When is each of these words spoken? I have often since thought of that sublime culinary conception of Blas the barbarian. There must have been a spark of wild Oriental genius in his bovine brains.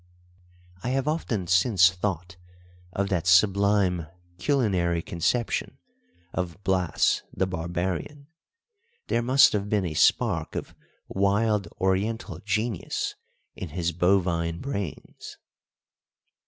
I 0.83 0.89
have 0.89 1.07
often 1.07 1.45
since 1.45 1.91
thought 1.91 2.35
of 2.91 3.09
that 3.09 3.27
sublime 3.27 4.07
culinary 4.39 5.03
conception 5.03 5.77
of 6.33 6.57
Blas 6.63 7.21
the 7.31 7.45
barbarian. 7.45 8.25
There 9.09 9.21
must 9.21 9.53
have 9.53 9.69
been 9.69 9.85
a 9.85 9.93
spark 9.93 10.55
of 10.55 10.73
wild 11.07 11.67
Oriental 11.79 12.39
genius 12.39 13.13
in 13.55 13.69
his 13.69 13.91
bovine 13.91 14.57
brains. 14.59 15.37